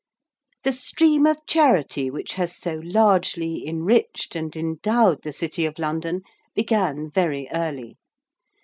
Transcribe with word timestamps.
The 0.63 0.71
stream 0.71 1.27
of 1.27 1.45
charity 1.45 2.09
which 2.09 2.33
has 2.33 2.55
so 2.57 2.81
largely 2.83 3.67
enriched 3.67 4.35
and 4.35 4.55
endowed 4.55 5.21
the 5.21 5.31
City 5.31 5.63
of 5.63 5.77
London 5.77 6.23
began 6.55 7.11
very 7.11 7.47
early. 7.51 7.97